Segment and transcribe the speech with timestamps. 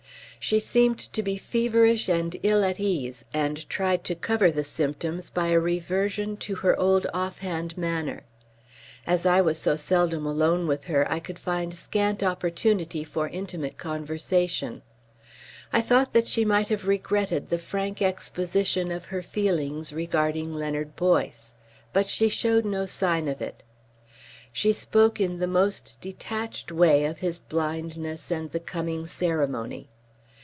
[0.43, 5.29] She seemed to be feverish and ill at ease, and tried to cover the symptoms
[5.29, 8.23] by a reversion to her old offhand manner.
[9.05, 13.77] As I was so seldom alone with her I could find scant opportunity for intimate
[13.77, 14.81] conversation.
[15.71, 20.95] I thought that she might have regretted the frank exposition of her feelings regarding Leonard
[20.95, 21.53] Boyce.
[21.93, 23.61] But she showed no sign of it.
[24.51, 29.87] She spoke in the most detached way of his blindness and the coming ceremony.